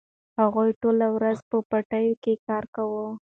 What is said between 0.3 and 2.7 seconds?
هغوی ټوله ورځ په پټیو کې کار